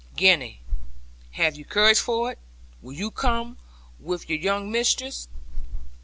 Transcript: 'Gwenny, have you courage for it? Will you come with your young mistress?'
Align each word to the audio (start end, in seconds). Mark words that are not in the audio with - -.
'Gwenny, 0.17 0.61
have 1.33 1.55
you 1.55 1.63
courage 1.63 1.99
for 1.99 2.31
it? 2.31 2.39
Will 2.81 2.93
you 2.93 3.11
come 3.11 3.59
with 3.99 4.27
your 4.27 4.39
young 4.39 4.71
mistress?' 4.71 5.27